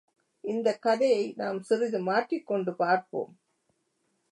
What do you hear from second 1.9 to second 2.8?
மாற்றிக்கொண்டு